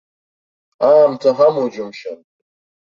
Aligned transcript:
Аамҭа 0.89 1.29
ҳамоу 1.37 1.67
џьумшьан. 1.73 2.19